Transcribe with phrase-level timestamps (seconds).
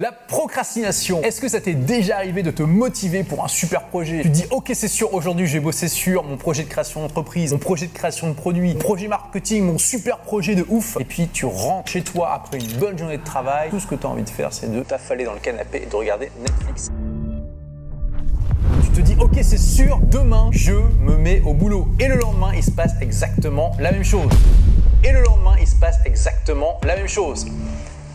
[0.00, 4.22] La procrastination, est-ce que ça t'est déjà arrivé de te motiver pour un super projet?
[4.22, 7.00] Tu te dis ok c'est sûr aujourd'hui je vais bosser sur mon projet de création
[7.02, 10.96] d'entreprise, mon projet de création de produits, mon projet marketing, mon super projet de ouf
[10.98, 13.94] et puis tu rentres chez toi après une bonne journée de travail, tout ce que
[13.94, 16.90] tu as envie de faire c'est de t'affaler dans le canapé et de regarder Netflix.
[18.82, 22.50] Tu te dis ok c'est sûr demain je me mets au boulot et le lendemain
[22.56, 24.32] il se passe exactement la même chose.
[25.04, 27.46] Et le lendemain il se passe exactement la même chose.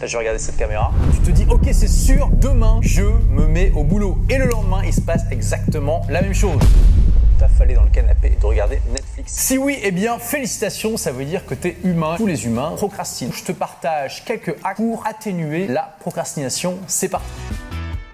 [0.00, 0.92] Là, je vais regarder cette caméra.
[1.14, 4.18] Tu te dis, ok, c'est sûr, demain, je me mets au boulot.
[4.28, 6.60] Et le lendemain, il se passe exactement la même chose.
[7.38, 9.32] T'affaler dans le canapé et de regarder Netflix.
[9.32, 12.16] Si oui, eh bien, félicitations, ça veut dire que t'es humain.
[12.18, 13.32] Tous les humains procrastinent.
[13.32, 16.76] Je te partage quelques hacks pour atténuer la procrastination.
[16.86, 17.26] C'est parti.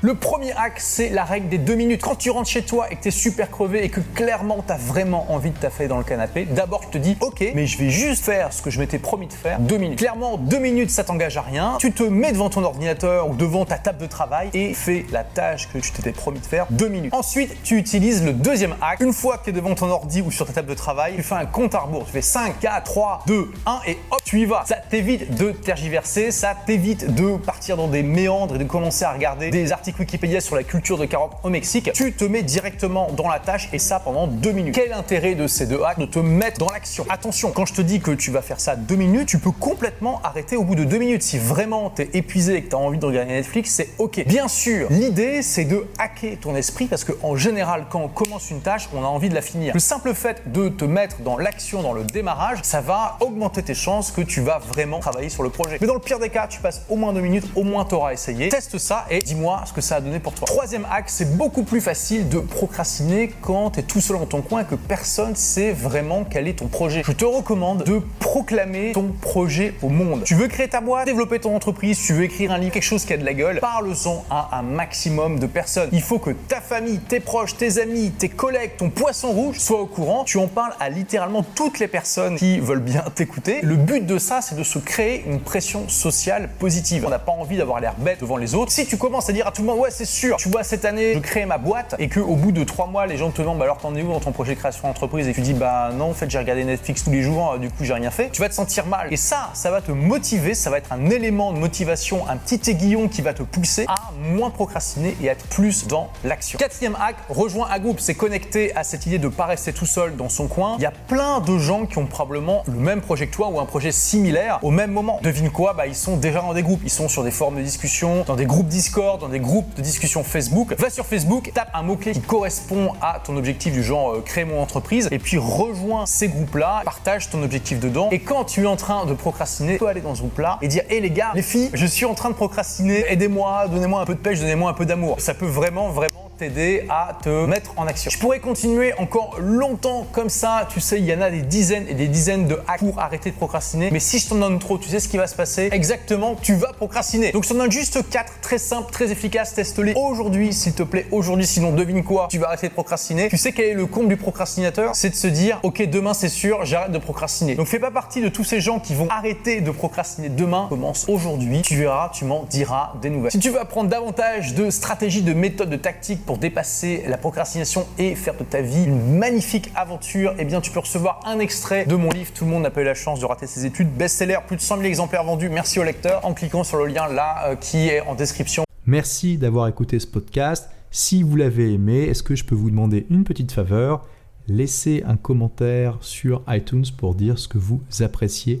[0.00, 2.02] Le premier hack, c'est la règle des deux minutes.
[2.02, 4.72] Quand tu rentres chez toi et que tu es super crevé et que clairement tu
[4.72, 7.78] as vraiment envie de t'affaler dans le canapé, d'abord je te dis ok, mais je
[7.78, 9.98] vais juste faire ce que je m'étais promis de faire, deux minutes.
[9.98, 11.78] Clairement, deux minutes ça t'engage à rien.
[11.80, 15.24] Tu te mets devant ton ordinateur ou devant ta table de travail et fais la
[15.24, 17.12] tâche que tu t'étais promis de faire, deux minutes.
[17.12, 19.00] Ensuite, tu utilises le deuxième hack.
[19.00, 21.24] Une fois que tu es devant ton ordi ou sur ta table de travail, tu
[21.24, 22.04] fais un compte à rebours.
[22.06, 24.62] Tu fais 5, 4, 3, 2, 1 et hop, tu y vas.
[24.64, 29.12] Ça t'évite de tergiverser, ça t'évite de partir dans des méandres et de commencer à
[29.12, 33.10] regarder des articles Wikipédia sur la culture de carotte au Mexique, tu te mets directement
[33.12, 34.74] dans la tâche et ça pendant deux minutes.
[34.74, 37.06] Quel intérêt de ces deux hacks de te mettre dans l'action?
[37.08, 40.20] Attention, quand je te dis que tu vas faire ça deux minutes, tu peux complètement
[40.22, 41.22] arrêter au bout de deux minutes.
[41.22, 44.24] Si vraiment t'es épuisé et que t'as envie de regarder Netflix, c'est ok.
[44.26, 48.60] Bien sûr, l'idée c'est de hacker ton esprit parce qu'en général, quand on commence une
[48.60, 49.74] tâche, on a envie de la finir.
[49.74, 53.74] Le simple fait de te mettre dans l'action, dans le démarrage, ça va augmenter tes
[53.74, 55.78] chances que tu vas vraiment travailler sur le projet.
[55.80, 58.12] Mais dans le pire des cas, tu passes au moins deux minutes, au moins t'auras
[58.12, 58.48] essayé.
[58.48, 60.46] Teste ça et dis-moi ce que ça a donné pour toi.
[60.46, 64.42] Troisième axe, c'est beaucoup plus facile de procrastiner quand tu es tout seul dans ton
[64.42, 67.02] coin et que personne sait vraiment quel est ton projet.
[67.04, 70.22] Je te recommande de proclamer ton projet au monde.
[70.24, 73.04] Tu veux créer ta boîte, développer ton entreprise, tu veux écrire un livre, quelque chose
[73.04, 75.88] qui a de la gueule, parle-en à un maximum de personnes.
[75.92, 79.80] Il faut que ta famille, tes proches, tes amis, tes collègues, ton poisson rouge soient
[79.80, 80.24] au courant.
[80.24, 83.60] Tu en parles à littéralement toutes les personnes qui veulent bien t'écouter.
[83.62, 87.04] Le but de ça, c'est de se créer une pression sociale positive.
[87.06, 88.72] On n'a pas envie d'avoir l'air bête devant les autres.
[88.72, 90.84] Si tu commences à dire à tout le monde, ouais, c'est sûr, tu vois, cette
[90.84, 93.58] année, je crée ma boîte et qu'au bout de trois mois, les gens te demandent,
[93.58, 95.28] bah alors t'en es où dans ton projet de création d'entreprise?
[95.28, 97.68] Et tu dis, bah non, en fait, j'ai regardé Netflix tous les jours, euh, du
[97.70, 98.30] coup, j'ai rien fait.
[98.30, 99.12] Tu vas te sentir mal.
[99.12, 102.70] Et ça, ça va te motiver, ça va être un élément de motivation, un petit
[102.70, 106.58] aiguillon qui va te pousser à moins procrastiner et être plus dans l'action.
[106.58, 108.00] Quatrième hack, rejoins un groupe.
[108.00, 110.76] C'est connecté à cette idée de pas rester tout seul dans son coin.
[110.78, 113.60] Il y a plein de gens qui ont probablement le même projet que toi ou
[113.60, 115.20] un projet similaire au même moment.
[115.22, 115.72] Devine quoi?
[115.72, 116.80] Bah ils sont déjà dans des groupes.
[116.84, 119.82] Ils sont sur des forums de discussion, dans des groupes Discord, dans des groupes de
[119.82, 120.74] discussion Facebook.
[120.78, 124.44] Va sur Facebook, tape un mot-clé qui correspond à ton objectif du genre euh, créer
[124.44, 128.08] mon entreprise et puis rejoins ces groupes-là, partage ton objectif dedans.
[128.10, 130.68] Et quand tu es en train de procrastiner, tu peux aller dans ce groupe-là et
[130.68, 134.04] dire Hé les gars, les filles, je suis en train de procrastiner, aidez-moi, donnez-moi un
[134.04, 135.16] peu de pêche, donnez-moi un peu d'amour.
[135.20, 138.10] Ça peut vraiment, vraiment t'aider à te mettre en action.
[138.10, 140.68] Je pourrais continuer encore longtemps comme ça.
[140.72, 143.30] Tu sais, il y en a des dizaines et des dizaines de hacks pour arrêter
[143.30, 143.90] de procrastiner.
[143.90, 145.68] Mais si je t'en donne trop, tu sais ce qui va se passer?
[145.72, 147.32] Exactement, tu vas procrastiner.
[147.32, 149.54] Donc je t'en donne juste 4 très simples, très efficaces.
[149.54, 151.06] Teste-les aujourd'hui, s'il te plaît.
[151.10, 152.28] Aujourd'hui, sinon devine quoi?
[152.30, 153.28] Tu vas arrêter de procrastiner.
[153.28, 154.94] Tu sais quel est le comble du procrastinateur?
[154.94, 157.56] C'est de se dire, ok, demain c'est sûr, j'arrête de procrastiner.
[157.56, 160.66] Donc fais pas partie de tous ces gens qui vont arrêter de procrastiner demain.
[160.68, 161.62] Commence aujourd'hui.
[161.62, 163.32] Tu verras, tu m'en diras des nouvelles.
[163.32, 167.86] Si tu veux apprendre davantage de stratégies, de méthodes, de tactiques pour dépasser la procrastination
[167.96, 171.86] et faire de ta vie une magnifique aventure, eh bien tu peux recevoir un extrait
[171.86, 173.88] de mon livre Tout le monde n'a pas eu la chance de rater ses études,
[173.88, 175.48] best-seller, plus de 100 000 exemplaires vendus.
[175.48, 178.64] Merci au lecteur en cliquant sur le lien là euh, qui est en description.
[178.84, 180.68] Merci d'avoir écouté ce podcast.
[180.90, 184.04] Si vous l'avez aimé, est-ce que je peux vous demander une petite faveur?
[184.48, 188.60] Laissez un commentaire sur iTunes pour dire ce que vous appréciez